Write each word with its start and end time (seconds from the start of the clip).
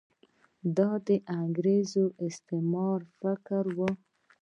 دا 0.77 0.89
د 1.07 1.09
انګریزانو 1.39 2.05
استعماري 2.27 3.07
پلان 3.17 3.65
و. 3.75 3.79